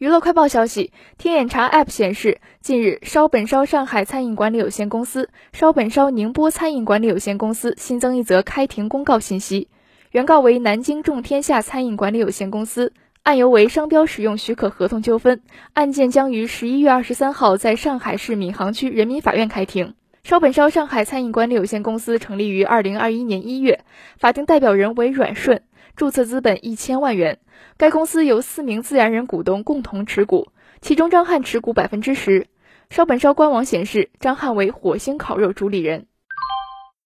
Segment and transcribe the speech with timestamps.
[0.00, 9.68] 娱乐快报消息，天眼查 App 显示，近日烧本烧上海餐饮管理有限公司、烧本烧宁波餐饮管理有限公司新增一则开庭公告信息，
[10.10, 12.94] 原告为南京众天下餐饮管理有限公司，
[13.24, 15.42] 案由为商标使用许可合同纠纷，
[15.74, 19.92] 案件将于十一月二十三号在上海市闵行区人民法院开庭。
[20.22, 23.80] 烧本烧上海餐饮管理有限公司成立于二零二一年一月，
[24.18, 25.60] 法定代表人为阮顺。
[26.00, 27.40] 注册资本一千万元，
[27.76, 30.48] 该公司由四名自然人股东共同持股，
[30.80, 32.46] 其中张翰持股百分之十。
[32.88, 36.06] 烧本烧官网显示，张翰为火星烤肉主理人。